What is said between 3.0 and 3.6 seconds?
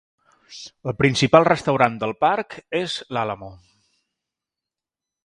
l'Alamo.